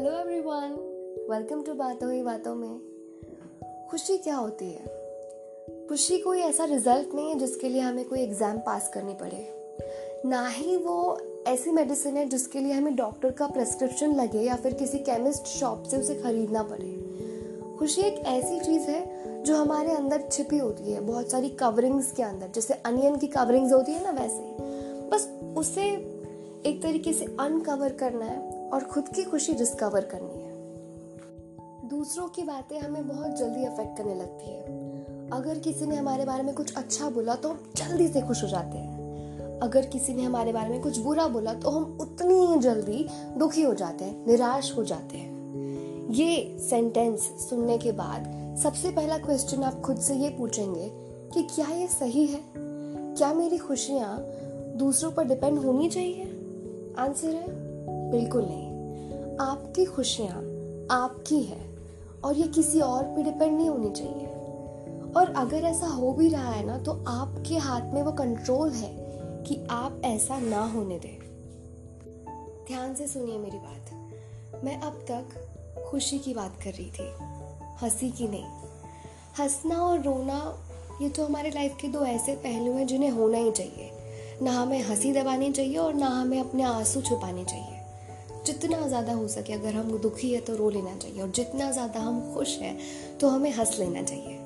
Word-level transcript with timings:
Hello 0.00 0.18
everyone 0.18 0.70
welcome 1.30 1.62
to 1.62 1.72
बातों 1.74 2.12
ही 2.12 2.22
बातों 2.22 2.54
में। 2.54 3.88
खुशी 3.90 4.18
क्या 4.18 4.36
होती 4.36 4.64
है? 4.64 4.84
खुशी 5.88 6.18
कोई 6.18 6.38
ऐसा 6.38 6.64
रिज़ल्ट 6.64 7.14
नहीं 7.14 7.28
है 7.28 7.38
जिसके 7.38 7.68
लिए 7.68 7.80
हमें 7.80 8.08
कोई 8.08 8.20
एग्ज़ाम 8.20 8.58
पास 8.58 8.90
करनी 8.94 9.14
पड़े। 9.14 9.54
ना 10.26 10.48
ही 10.48 10.76
वो 10.76 11.18
ऐसी 11.46 11.70
मेडिसिन 11.70 12.16
है 12.16 12.28
जिसके 12.28 12.60
लिए 12.60 12.72
हमें 12.72 12.96
डॉक्टर 12.96 13.30
का 13.30 13.46
प्रेस्क्रिप्शन 13.46 14.14
लगे 14.14 14.38
या 14.38 14.56
फिर 14.56 14.74
किसी 14.74 14.98
केमिस्ट 14.98 15.46
शॉप 15.46 15.82
से 15.82 15.96
उसे 15.96 16.14
खरीदना 16.14 16.62
पड़े। 16.62 17.76
खुशी 17.78 18.02
एक 18.02 18.14
ऐसी 18.14 18.60
चीज़ 18.60 18.82
है 18.82 19.42
जो 19.42 19.56
हमारे 19.56 19.90
अंदर 19.90 20.28
छिपी 20.32 20.58
होती 20.58 20.92
है, 20.92 21.00
बहुत 21.00 21.30
सारी 21.30 21.48
कवरिंग्स 21.48 22.12
के 22.12 22.22
अंदर। 22.22 22.46
जैसे 22.46 22.74
अनियन 22.74 23.16
की 23.16 23.26
कवरिंग्स 23.26 23.72
होती 23.72 23.92
है 23.92 24.04
ना 24.04 24.10
वैसे। 24.10 24.56
बस 25.08 25.28
उसे 25.56 25.86
एक 26.66 26.80
तरीके 26.82 27.12
से 27.12 27.24
अनकवर 27.24 27.92
करना 27.92 28.24
है। 28.24 28.59
और 28.72 28.84
खुद 28.84 29.08
की 29.08 29.24
खुशी 29.24 29.54
डिस्कवर 29.54 30.04
करनी 30.04 30.42
है। 30.42 31.88
दूसरों 31.88 32.28
की 32.28 32.42
बातें 32.42 32.80
हमें 32.80 33.08
बहुत 33.08 33.36
जल्दी 33.36 33.64
अफेक्ट 33.64 33.98
करने 33.98 34.14
लगती 34.14 34.50
है। 34.50 34.62
अगर 35.30 35.58
किसी 35.58 35.86
ने 35.86 35.96
हमारे 35.96 36.24
बारे 36.24 36.42
में 36.42 36.54
कुछ 36.54 36.74
अच्छा 36.74 37.10
बोला 37.10 37.34
तो 37.34 37.48
हम 37.48 37.70
जल्दी 37.76 38.08
से 38.08 38.20
खुश 38.20 38.42
हो 38.42 38.48
जाते 38.48 38.78
हैं। 38.78 39.58
अगर 39.60 39.86
किसी 39.86 40.14
ने 40.14 40.22
हमारे 40.22 40.52
बारे 40.52 40.68
में 40.68 40.80
कुछ 40.80 40.98
बुरा 40.98 41.26
बोला 41.26 41.54
तो 41.54 41.70
हम 41.70 41.98
उतनी 42.00 42.46
ही 42.46 42.56
जल्दी 42.56 43.08
दुखी 43.36 43.62
हो 43.62 43.74
जाते 43.74 44.04
हैं, 44.04 44.26
निराश 44.26 44.76
हो 44.76 44.84
जाते 44.84 45.16
हैं। 45.16 46.08
ये 46.10 46.58
सेंटेंस 46.60 47.20
सुनने 47.20 47.78
के 47.78 47.92
बाद 47.92 48.56
सबसे 48.62 48.90
पहला 48.90 49.18
क्वेश्चन 49.18 49.62
आप 49.62 49.80
खुद 49.80 49.96
से 49.96 50.14
ये 50.14 50.28
पूछेंगे 50.28 50.90
कि 51.34 51.42
क्या 51.42 51.66
ये 51.66 51.86
सही 51.86 52.26
है? 52.26 52.40
क्या 52.56 53.32
मेरी 53.34 53.58
खुशियाँ 53.58 54.18
दूसरों 54.76 55.10
पर 55.10 55.24
डिपेंड 55.24 55.58
होनी 55.58 55.88
चाहिए? 55.90 56.24
आंसर 56.98 57.28
है 57.28 57.69
बिल्कुल 58.10 58.44
नहीं। 58.44 58.68
आपकी 59.40 59.84
खुशियाँ 59.84 60.36
आपकी 60.90 61.42
है 61.42 61.60
और 62.24 62.36
ये 62.36 62.46
किसी 62.48 62.80
और 62.80 63.02
पे 63.04 63.22
डिपेंड 63.22 63.56
नहीं 63.56 63.68
होनी 63.68 63.90
चाहिए। 63.90 64.26
और 65.16 65.32
अगर 65.36 65.64
ऐसा 65.64 65.86
हो 65.86 66.12
भी 66.12 66.28
रहा 66.28 66.50
है 66.50 66.66
ना 66.66 66.78
तो 66.78 66.92
आपके 67.08 67.56
हाथ 67.58 67.94
में 67.94 68.02
वो 68.02 68.12
कंट्रोल 68.12 68.70
है 68.70 68.92
कि 69.42 69.66
आप 69.70 70.00
ऐसा 70.04 70.38
ना 70.38 70.64
होने 70.64 70.98
दें। 70.98 71.18
ध्यान 72.66 72.94
से 72.94 73.06
सुनिए 73.06 73.38
मेरी 73.38 73.58
बात। 73.58 74.64
मैं 74.64 74.80
अब 74.80 75.04
तक 75.10 75.86
खुशी 75.90 76.18
की 76.18 76.34
बात 76.34 76.56
कर 76.64 76.70
रही 76.70 76.90
थी, 76.90 77.10
हँसी 77.82 78.10
की 78.10 78.28
नहीं। 78.28 78.44
हंसना 79.38 79.76
और 79.76 80.02
रोना, 80.02 80.66
ये 81.02 81.08
तो 81.08 81.24
हमारे 81.24 81.50
लाइफ 81.50 81.76
के 81.80 81.88
दो 81.88 82.04
ऐसे 82.04 82.34
पहलू 82.34 82.72
हैं 82.72 82.86
जिन्हें 82.86 83.10
होना 83.10 83.38
ही 83.38 83.50
चाहिए। 83.50 83.90
ना 84.42 84.52
हमें 84.52 84.82
हँसी 84.82 85.12
दबानी 85.12 85.52
चाहिए 85.52 85.76
और 85.76 85.94
ना 85.94 86.06
हमें 86.06 86.40
अपने 86.40 86.62
आँसू 86.62 87.00
छुपाने 87.00 87.44
चाहिए। 87.44 87.79
जितना 88.46 88.86
ज़्यादा 88.88 89.12
हो 89.12 89.28
सके 89.28 89.52
अगर 89.52 89.74
हम 89.74 89.98
दुखी 89.98 90.32
है 90.32 90.40
तो 90.40 90.54
रो 90.56 90.70
लेना 90.70 90.96
चाहिए 90.96 91.22
और 91.22 91.30
जितना 91.30 91.70
ज़्यादा 91.70 92.00
हम 92.00 92.20
खुश 92.34 92.56
हैं 92.58 92.76
तो 93.20 93.28
हमें 93.28 93.52
हंस 93.52 93.76
लेना 93.78 94.02
चाहिए। 94.02 94.38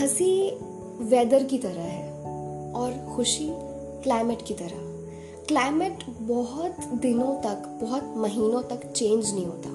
हँसी 0.00 0.50
वेदर 1.04 1.44
की 1.44 1.58
तरह 1.58 1.82
है 1.82 2.10
और 2.72 3.14
खुशी 3.16 3.48
क्लाइमेट 4.02 4.42
की 4.42 4.54
तरह। 4.54 4.90
क्लाइमेट 5.48 6.04
बहुत 6.20 6.84
दिनों 6.94 7.34
तक, 7.34 7.78
बहुत 7.82 8.14
महीनों 8.16 8.62
तक 8.62 8.92
चेंज 8.92 9.32
नहीं 9.34 9.46
होता। 9.46 9.70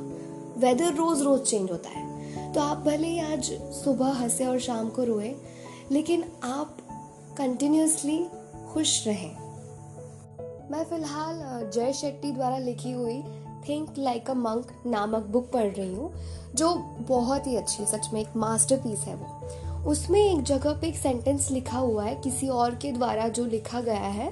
वेदर 0.60 0.94
रोज़ 0.94 1.24
रोज़ 1.24 1.42
चेंज 1.42 1.72
होता 1.72 1.90
है। 1.90 2.54
तो 2.54 2.62
आप 2.62 2.78
भले 2.78 3.08
ही 3.08 3.20
आज 3.20 3.52
सुबह 3.84 4.12
हंसे 4.14 4.46
और 4.46 4.60
शाम 4.60 4.90
को 4.90 5.04
रोए, 5.04 5.36
लेकिन 5.92 6.24
आप 6.44 6.78
कंटिन्यूसली 7.38 8.26
खुश 8.74 9.08
रहें। 9.08 9.36
मैं 10.72 10.84
फ़िलहाल 10.84 11.70
जय 11.74 11.94
शेट्टी 11.94 12.32
द्वारा 12.32 12.58
लिखी 12.58 12.92
हुई 12.92 13.22
थिंक 13.70 13.94
लाइक 13.98 14.30
अ 14.30 14.34
मंक 14.34 14.72
नामक 14.86 15.26
बुक 15.26 15.52
पढ़ 15.52 15.72
रही 15.72 15.94
हूँ, 15.96 16.12
जो 16.56 16.74
बहुत 17.08 17.48
ही 17.48 17.56
अच्छी 17.56 17.84
है, 17.84 17.90
सच 17.90 18.10
में 18.14 18.22
एक 18.22 18.36
मास्टरपीस 18.38 19.00
है 19.00 19.16
वो। 19.16 19.90
उसमें 19.92 20.20
एक 20.20 20.44
जगह 20.44 20.80
पे 20.82 20.88
एक 20.88 20.96
सेंटेंस 20.96 21.52
लिखा 21.52 21.78
हुआ 21.78 22.04
है, 22.04 22.16
किसी 22.16 22.48
और 22.48 22.76
के 22.76 22.92
द्वारा 22.92 23.28
जो 23.28 23.46
लिखा 23.46 23.82
गया 23.82 24.08
है, 24.12 24.32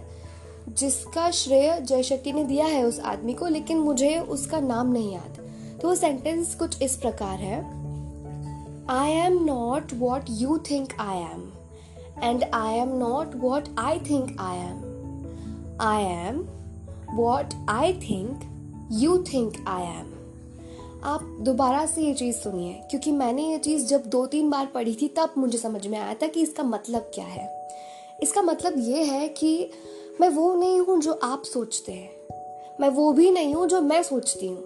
जिसका 0.70 1.30
श्रेय 1.32 1.80
जय 1.82 2.04
शेट्टी 2.04 2.32
ने 2.34 2.44
दिया 2.44 2.66
है 2.66 2.84
उस 2.84 3.00
आदमी 3.00 3.34
को, 3.34 3.48
लेकिन 3.48 3.78
मुझे 3.78 4.18
उसका 4.20 4.60
नाम 4.60 4.92
नहीं 4.92 5.14
याद। 5.14 5.40
तो 5.82 5.88
वो 5.88 5.96
सेंटेंस 5.96 6.56
कुछ 6.56 6.82
इस 6.82 6.96
प्रकार 6.96 7.40
है 7.40 7.60
I 8.90 9.12
am 9.12 9.44
not 9.44 9.94
what 9.94 10.26
you 10.30 10.58
think 10.72 10.94
I 11.00 11.18
am 11.18 11.52
and 12.24 12.44
I 12.54 12.74
am 12.74 12.96
not 12.98 13.36
what 13.36 13.70
I 13.80 14.00
think 14.00 14.36
I 14.40 14.58
am 14.58 15.78
I 15.82 16.04
am 16.04 16.46
what 17.16 17.54
I 17.70 17.94
think 17.94 18.55
you 18.92 19.18
think 19.18 19.54
I 19.68 19.84
am 19.84 20.12
आप 21.04 21.38
दोबारा 21.42 21.86
से 21.86 22.02
ये 22.02 22.14
चीज़ 22.14 22.36
सुनिए, 22.36 22.74
क्योंकि 22.74 23.12
मैंने 23.12 23.52
ये 23.52 23.58
चीज़ 23.58 23.86
जब 23.86 24.06
दो 24.06 24.26
तीन 24.26 24.50
बार 24.50 24.66
पढ़ी 24.66 24.96
थी, 24.96 25.08
तब 25.08 25.34
मुझे 25.38 25.58
समझ 25.58 25.88
में 25.88 26.00
आया 26.00 26.14
था 26.14 26.28
कि 26.28 26.42
इसका 26.42 26.64
मतलब 26.64 27.02
क्या 27.02 27.26
है। 27.26 27.70
इसका 28.24 28.42
मतलब 28.42 28.74
ये 28.78 29.04
है 29.04 29.28
कि 29.28 29.72
मैं 30.22 30.30
वो 30.30 30.56
नहीं 30.56 30.80
हूँ 30.80 31.02
जो 31.02 31.14
आप 31.14 31.44
सोचते 31.44 31.92
हैं। 31.92 32.12
मैं 32.82 32.90
वो 32.90 33.14
भी 33.14 33.32
नहीं 33.32 33.56
हूँ 33.56 33.68
जो 33.68 33.82
मैं 33.82 34.04
सोचती 34.04 34.48
हूँ। 34.48 34.64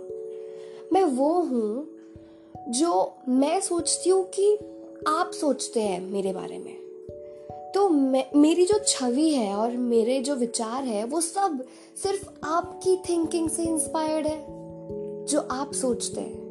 मैं 0.94 1.03
वो 1.03 1.34
हूँ 1.34 1.88
जो 2.69 3.16
मैं 3.30 3.62
सोचती 3.62 4.09
हूँ 4.09 4.24
कि 4.24 4.59
आप 5.07 5.31
सोचते 5.31 5.81
हैं 5.81 6.01
मेरे 6.01 6.34
बारे 6.34 6.57
में। 6.57 6.88
तो 7.75 7.90
मेरी 8.40 8.66
जो 8.66 8.80
छवि 8.88 9.30
है 9.30 9.56
और 9.56 9.72
मेरे 9.72 10.22
जो 10.22 10.35
विचार 10.35 10.84
है, 10.84 11.03
वो 11.03 11.22
सब 11.22 11.63
सिर्फ़ 12.03 12.30
आपकी 12.44 12.96
थिंकिंग 13.09 13.50
से 13.50 13.63
इंस्पायर्ड 13.63 14.28
है, 14.28 14.46
जो 15.25 15.47
आप 15.52 15.74
सोचते 15.74 16.22
हैं। 16.22 16.50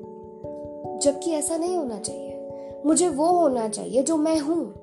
जबकि 1.02 1.30
ऐसा 1.30 1.56
नहीं 1.56 1.76
होना 1.76 1.98
चाहिए। 1.98 2.48
मुझे 2.86 3.08
वो 3.08 3.26
होना 3.26 3.68
चाहिए 3.68 4.02
जो 4.02 4.16
मैं 4.16 4.38
हूँ। 4.38 4.74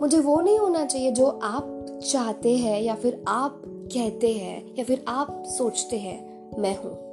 मुझे 0.00 0.18
वो 0.18 0.40
नहीं 0.40 0.58
होना 0.58 0.84
चाहिए 0.84 1.10
जो 1.10 1.26
आप 1.26 1.86
चाहते 2.12 2.56
हैं 2.56 2.82
या 2.82 2.94
फिर 2.94 3.24
आप 3.28 3.62
कहते 3.66 4.32
हैं 4.32 4.74
या 4.78 4.84
फिर 4.84 5.04
आप 5.08 5.42
सोचते 5.46 5.98
हैं, 5.98 6.50
मैं 6.58 6.76
हूँ। 6.76 7.06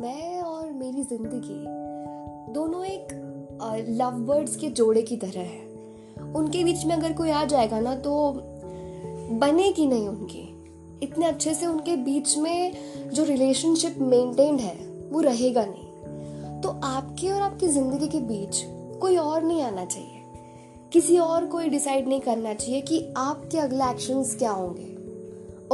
मैं 0.00 0.40
और 0.42 0.70
मेरी 0.70 1.02
ज़िंदगी 1.02 1.64
दोनों 2.52 2.84
एक 2.84 3.08
लव 3.88 4.10
बर्ड्स 4.10 4.56
के 4.56 4.68
जोड़े 4.68 5.02
की 5.02 5.16
तरह 5.16 5.40
है। 5.40 5.67
उनके 6.36 6.64
बीच 6.64 6.84
में 6.84 6.96
अगर 6.96 7.12
कोई 7.12 7.30
आ 7.30 7.44
जाएगा 7.44 7.80
ना 7.80 7.94
तो 7.94 8.32
बनेगी 9.32 9.86
नहीं 9.86 10.08
उनकी। 10.08 10.44
इतने 11.02 11.26
अच्छे 11.26 11.54
से 11.54 11.66
उनके 11.66 11.96
बीच 11.96 12.36
में 12.38 12.72
जो 13.12 13.24
रिलेशनशिप 13.24 13.98
मेंटेन्ड 13.98 14.60
है, 14.60 14.74
वो 15.10 15.20
रहेगा 15.20 15.64
नहीं। 15.64 16.60
तो 16.60 16.68
आपके 16.68 17.30
और 17.30 17.42
आपकी 17.42 17.68
ज़िंदगी 17.68 18.08
के 18.08 18.20
बीच 18.20 18.62
कोई 19.00 19.16
और 19.16 19.42
नहीं 19.42 19.62
आना 19.62 19.84
चाहिए। 19.84 20.14
किसी 20.92 21.18
और 21.18 21.46
को 21.46 21.58
डिसाइड 21.60 22.08
नहीं 22.08 22.20
करना 22.20 22.54
चाहिए 22.54 22.80
कि 22.80 23.14
आपके 23.16 23.58
अगले 23.58 23.84
एक्शंस 23.84 24.34
क्या 24.34 24.50
होंगे। 24.50 24.96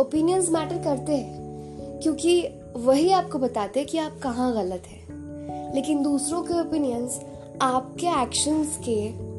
ओपिनियंस 0.01 0.51
मैटर 0.51 0.79
करते 0.79 1.17
हैं, 1.17 2.01
क्योंकि 2.01 2.49
वही 2.77 3.11
आपको 3.11 3.39
बताते 3.39 3.81
हैं 3.81 3.89
कि 3.89 3.99
आप 3.99 4.19
कहाँ 4.23 4.53
गलत 4.55 4.83
हैं। 4.87 5.75
लेकिन 5.75 6.03
दूसरों 6.03 6.43
के 6.43 6.61
ओपिनियंस 6.61 7.21
आपके 7.63 8.07
एक्शंस 8.23 8.79
के 8.89 9.34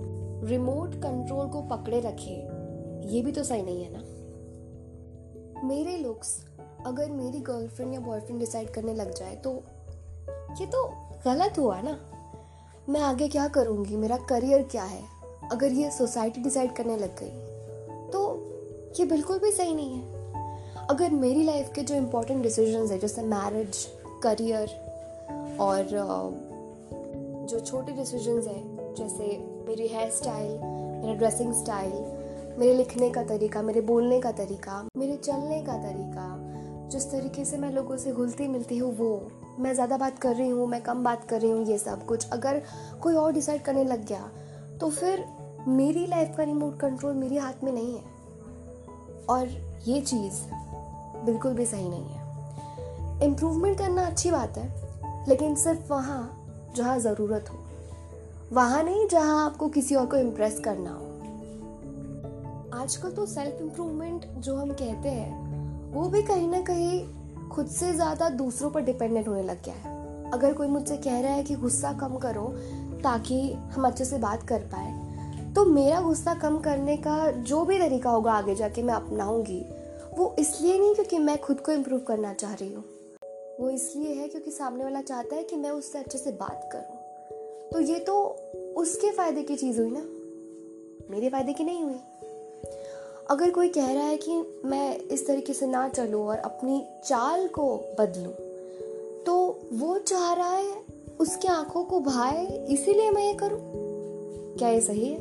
रिमोट 0.45 0.95
कंट्रोल 0.95 1.47
को 1.47 1.61
पकड़े 1.61 1.99
रखे, 1.99 2.35
ये 3.07 3.21
भी 3.21 3.31
तो 3.31 3.43
सही 3.43 3.61
नहीं 3.61 3.83
है 3.83 3.91
ना? 3.93 4.03
मेरे 5.63 5.97
लुक्स 5.97 6.37
अगर 6.85 7.11
मेरी 7.11 7.39
गर्लफ्रेंड 7.39 7.93
या 7.93 7.99
बॉयफ्रेंड 7.99 8.39
डिसाइड 8.39 8.69
करने 8.69 8.93
लग 8.93 9.13
जाए 9.13 9.35
तो 9.35 9.53
ये 10.59 10.65
तो 10.65 10.83
गलत 11.25 11.57
हुआ 11.57 11.79
ना? 11.81 11.97
मैं 12.89 13.01
आगे 13.01 13.27
क्या 13.27 13.47
करूँगी? 13.47 13.95
मेरा 13.95 14.17
करियर 14.29 14.63
क्या 14.63 14.83
है? 14.83 15.03
अगर 15.51 15.71
ये 15.71 15.89
सोसाइटी 15.91 16.41
डिसाइड 16.41 16.75
करने 16.75 16.97
लग 16.97 17.15
गई 17.19 18.09
तो 18.11 18.21
ये 18.99 19.05
बिल्कुल 19.05 19.39
भी 19.39 19.51
सही 19.51 19.73
नहीं 19.75 19.93
है। 19.93 20.13
अगर 20.89 21.11
मेरी 21.11 21.43
लाइफ 21.43 21.71
के 21.75 21.81
जो 21.81 21.95
इम्पोर्टेंट 21.95 22.43
डिसीजंस 22.43 22.91
है, 22.91 22.99
जैसे 22.99 23.21
मैरिज 23.23 23.85
करियर 24.23 25.57
और 25.59 25.87
जो 27.49 27.59
छोटे 27.59 27.91
डिसीजंस 27.91 28.47
हैं, 28.47 28.93
जैसे 28.95 29.54
मेरी 29.67 29.87
हेयर 29.87 30.09
स्टाइल 30.11 30.51
मेरा 31.01 31.13
ड्रेसिंग 31.13 31.53
स्टाइल 31.53 31.91
मेरे 32.59 32.73
लिखने 32.73 33.09
का 33.09 33.23
तरीका, 33.23 33.61
मेरे 33.61 33.81
बोलने 33.81 34.19
का 34.21 34.31
तरीका, 34.31 34.81
मेरे 34.97 35.15
चलने 35.17 35.61
का 35.61 35.73
तरीका, 35.83 36.25
जिस 36.89 37.09
तरीके 37.11 37.45
से 37.45 37.57
मैं 37.57 37.71
लोगों 37.71 37.97
से 37.97 38.11
घुलती 38.11 38.47
मिलती 38.47 38.77
हूँ, 38.77 38.95
वो। 38.97 39.31
मैं 39.59 39.73
ज़्यादा 39.73 39.97
बात 39.97 40.19
कर 40.19 40.35
रही 40.35 40.49
हूँ, 40.49 40.67
मैं 40.67 40.81
कम 40.81 41.03
बात 41.03 41.23
कर 41.29 41.41
रही 41.41 41.51
हूँ, 41.51 41.65
ये 41.65 41.77
सब 41.77 42.05
कुछ। 42.05 42.29
अगर 42.29 42.61
कोई 43.03 43.15
और 43.15 43.33
डिसाइड 43.33 43.61
करने 43.61 43.83
लग 43.83 44.05
गया 44.05 44.29
तो 44.79 44.89
फिर 44.89 45.25
मेरी 45.67 46.05
लाइफ 46.07 46.35
का 46.37 46.43
रिमोट 46.43 46.79
कंट्रोल 46.79 47.13
मेरे 47.15 47.37
हाथ 47.37 47.63
में 47.63 47.71
नहीं 47.71 47.95
है। 47.95 48.03
और 49.29 49.47
ये 49.87 50.01
चीज़ 50.01 50.41
बिल्कुल 51.25 51.53
भी 51.53 51.65
सही 51.65 51.89
नहीं 51.89 52.09
है। 52.09 53.23
इम्प्रूवमेंट 53.23 53.77
करना 53.77 54.05
अच्छी 54.07 54.31
बात 54.31 54.57
है, 54.57 54.73
लेकिन 55.27 55.55
सिर्फ़ 55.55 55.93
वहाँ 55.93 56.73
जहाँ 56.77 56.99
ज़रूरत 56.99 57.49
हो। 57.49 57.64
वहाँ 58.55 58.83
नहीं 58.83 59.07
जहाँ 59.07 59.45
आपको 59.45 59.67
किसी 59.69 59.95
और 59.95 60.05
को 60.05 60.17
इम्प्रेस 60.17 60.59
करना 60.59 60.91
हो। 60.91 61.05
आजकल 62.73 63.11
तो 63.11 63.25
सेल्फ 63.25 63.61
इम्प्रूवमेंट 63.61 64.25
जो 64.37 64.55
हम 64.55 64.71
कहते 64.71 65.09
हैं, 65.09 65.91
वो 65.93 66.07
भी 66.09 66.21
कहीं 66.21 66.47
ना 66.47 66.61
कहीं 66.61 67.49
खुद 67.49 67.67
से 67.67 67.91
ज़्यादा 67.93 68.29
दूसरों 68.29 68.69
पर 68.69 68.81
डिपेंडेंट 68.81 69.27
होने 69.27 69.43
लग 69.43 69.63
गया 69.65 69.75
है। 69.75 70.31
अगर 70.31 70.53
कोई 70.53 70.67
मुझसे 70.67 70.97
कह 70.97 71.19
रहा 71.21 71.31
है 71.31 71.43
कि 71.43 71.55
गुस्सा 71.55 71.93
कम 71.93 72.17
करो 72.17 72.47
ताकि 73.03 73.41
हम 73.73 73.87
अच्छे 73.87 74.05
से 74.05 74.17
बात 74.17 74.47
कर 74.47 74.59
पाए 74.73 75.53
तो 75.53 75.65
मेरा 75.65 76.01
गुस्सा 76.01 76.33
कम 76.33 76.57
करने 76.59 76.97
का 76.97 77.31
जो 77.31 77.63
भी 77.65 77.79
तरीका 77.79 78.09
होगा 78.09 78.33
आगे 78.33 78.55
जाके 78.55 78.83
मैं 78.83 78.93
अपनाऊँगी। 78.93 79.61
वो 80.17 80.35
इसलिए 80.39 80.79
नहीं 80.79 80.93
क्योंकि 80.95 81.19
मैं 81.19 81.37
खुद 81.41 81.59
को 81.59 81.71
इम्प्रूव 81.71 81.99
करना 81.99 82.33
चाह 82.33 82.53
रही 82.53 82.73
हूँ। 82.73 82.83
वो 83.59 83.69
इसलिए 83.69 84.13
है 84.13 84.27
क्योंकि 84.27 84.51
सामने 84.51 84.83
वाला 84.83 85.01
चाहता 85.01 85.35
है 85.35 85.43
कि 85.43 85.55
मैं 85.55 85.69
उससे 85.71 85.99
अच्छे 85.99 86.17
से 86.17 86.31
बात 86.31 86.69
करूँ। 86.73 87.03
तो 87.73 87.79
ये 87.79 87.99
तो 87.99 88.23
उसके 88.77 89.11
फ़ायदे 89.11 89.43
की 89.43 89.55
चीज़ 89.55 89.81
हुई 89.81 89.91
ना। 89.91 90.01
मेरे 91.11 91.29
फ़ायदे 91.29 91.53
की 91.53 91.63
नहीं 91.63 91.83
हुई। 91.83 91.95
अगर 93.29 93.51
कोई 93.51 93.69
कह 93.69 93.93
रहा 93.93 94.03
है 94.03 94.17
कि 94.17 94.61
मैं 94.65 94.97
इस 94.99 95.27
तरीके 95.27 95.53
से 95.53 95.67
ना 95.67 95.87
चलूँ 95.89 96.27
और 96.27 96.37
अपनी 96.37 96.85
चाल 97.05 97.47
को 97.47 97.77
बदलूँ 97.99 98.33
तो 99.23 99.59
वो 99.73 99.97
चाह 99.97 100.33
रहा 100.33 100.55
है 100.55 100.73
उसकी 101.19 101.47
आँखों 101.47 101.83
को 101.83 101.99
भाए, 101.99 102.67
इसीलिए 102.69 103.11
मैं 103.11 103.23
ये 103.23 103.33
करूँ? 103.33 103.59
क्या 104.57 104.69
ये 104.69 104.81
सही 104.81 105.05
है? 105.05 105.17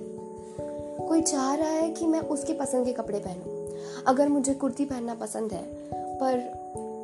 कोई 1.08 1.22
चाह 1.22 1.54
रहा 1.54 1.68
है 1.68 1.90
कि 1.90 2.06
मैं 2.06 2.20
उसके 2.20 2.52
पसंद 2.52 2.86
के 2.86 2.92
कपड़े 2.92 3.18
पहनूं? 3.18 3.76
अगर 4.06 4.28
मुझे 4.28 4.54
कुर्ती 4.54 4.84
पहनना 4.84 5.14
पसंद 5.14 5.52
है, 5.52 5.62
पर 5.92 6.52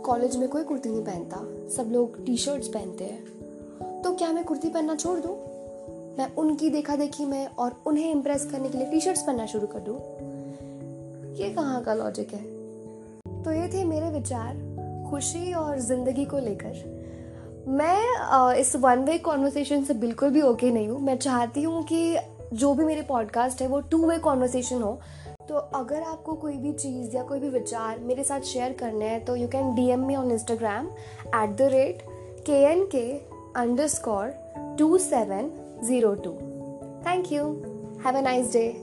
कॉलेज 0.07 0.37
में 0.37 0.49
कोई 0.49 0.63
कुर्ती 0.63 0.89
नहीं 0.89 1.05
पहनता, 1.05 1.37
सब 1.77 1.91
लोग 1.91 2.25
टी 2.25 2.37
शर्ट्स 2.37 2.69
पहनते 2.69 3.05
हैं 3.05 3.30
क्या 4.21 4.33
मैं 4.33 4.43
कुर्ती 4.45 4.69
पहनना 4.69 4.95
छोड़ 4.95 5.19
दूँ? 5.19 5.35
मैं 6.19 6.27
उनकी 6.39 6.69
देखा 6.71 6.95
देखी 6.97 7.25
में 7.25 7.47
और 7.49 7.75
उन्हें 7.87 8.11
इम्प्रेस 8.11 8.45
करने 8.51 8.69
के 8.69 8.79
लिए 8.79 8.87
टी 8.87 9.01
शर्ट्स 9.01 9.23
पहनना 9.23 9.47
शुरू 9.47 9.67
कर 9.67 9.81
दूँ? 9.81 9.95
ये 11.37 11.49
कहाँ 11.51 11.81
का 11.83 11.95
लॉजिक 11.95 12.33
है? 12.35 12.41
तो 13.45 13.53
ये 13.53 13.69
थे 13.69 13.85
मेरे 13.85 14.11
विचार, 14.11 14.57
खुशी 15.11 15.53
और 15.53 15.79
ज़िंदगी 15.79 16.25
को 16.25 16.39
लेकर। 16.39 17.65
मैं 17.69 18.53
इस 18.57 18.75
वन 18.77 19.05
वे 19.05 19.17
कॉन्वर्सेशन 19.19 19.85
से 19.85 19.95
बिल्कुल 19.95 20.31
भी 20.31 20.43
ओके 20.43 20.71
नहीं 20.71 20.89
हूँ। 20.89 21.01
मैं 21.01 21.17
चाहती 21.19 21.63
हूँ 21.63 21.83
कि 21.83 22.17
जो 22.53 22.75
भी 22.75 22.85
मेरे 22.85 23.03
पॉडकास्ट 23.03 23.63
है 23.63 23.69
वो 23.69 23.81
टू 23.81 24.05
वे 24.07 24.19
कॉन्वर्सेशन 24.19 24.83
हो। 24.83 24.99
तो 25.49 25.55
अगर 25.55 26.03
आपको 26.03 26.35
कोई 26.35 26.57
भी 26.57 26.73
चीज़ 26.75 27.17
या 27.17 27.23
कोई 27.23 27.41
भी 27.41 27.49
विचार 27.49 27.99
मेरे 27.99 28.25
साथ 28.25 28.41
शेयर 28.53 28.77
करने 28.81 29.09
हैं 29.09 29.25
तो 29.25 29.37
you 29.37 29.49
can 29.49 29.75
D 29.75 29.89
M 29.89 30.07
me 30.07 30.17
on 30.17 30.31
Instagram 30.33 30.87
at 31.43 31.57
the 31.57 31.73
rate 31.73 32.03
K 32.47 32.63
N 32.65 32.89
K 32.95 33.30
underscore 33.55 34.35
2702. 34.77 37.01
Thank 37.03 37.31
you. 37.31 37.99
Have 38.03 38.15
a 38.15 38.23
nice 38.23 38.53
day. 38.53 38.77